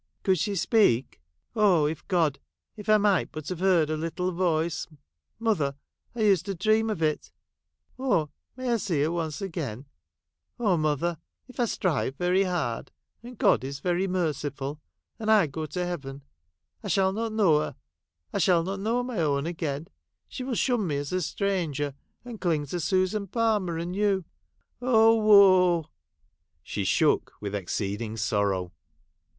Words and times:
'Could 0.23 0.39
she 0.39 0.55
speak? 0.55 1.21
Oh, 1.55 1.85
if 1.85 2.07
God— 2.07 2.39
if 2.75 2.89
I 2.89 2.97
might 2.97 3.31
but 3.31 3.47
have 3.49 3.59
heard 3.59 3.89
her 3.89 3.95
little 3.97 4.31
voice! 4.31 4.87
Mother, 5.37 5.75
I 6.15 6.21
used 6.21 6.47
to 6.47 6.55
dream 6.55 6.89
of 6.89 7.03
it. 7.03 7.31
May 7.99 8.27
I 8.57 8.77
see 8.77 9.03
her 9.03 9.11
once 9.11 9.43
again— 9.43 9.85
Oh 10.59 10.75
mother, 10.75 11.19
if 11.47 11.59
I 11.59 11.65
strive 11.65 12.15
very 12.15 12.45
hard, 12.45 12.91
and 13.21 13.37
God 13.37 13.63
is 13.63 13.79
very 13.79 14.07
merciful, 14.07 14.81
and 15.19 15.29
I 15.29 15.45
go 15.45 15.67
to 15.67 15.85
heaven, 15.85 16.23
I 16.81 16.87
shall 16.87 17.13
not 17.13 17.31
know 17.31 17.59
her— 17.59 17.75
I 18.33 18.39
shall 18.39 18.63
not 18.63 18.79
know 18.79 19.03
my 19.03 19.19
own 19.19 19.45
again— 19.45 19.87
she 20.27 20.43
will 20.43 20.55
shun 20.55 20.87
me 20.87 20.97
as 20.97 21.13
a 21.13 21.21
stranger 21.21 21.93
and 22.25 22.41
cling 22.41 22.65
to 22.65 22.79
Susan 22.79 23.27
Palmer 23.27 23.77
and 23.77 23.93
to 23.93 23.99
you. 23.99 24.25
Oh 24.81 25.13
woe! 25.13 25.27
Oh 25.27 25.77
woe!' 25.81 25.85
She 26.63 26.85
shook 26.85 27.33
with 27.39 27.53
exceeding 27.53 28.17
sorrow. 28.17 28.71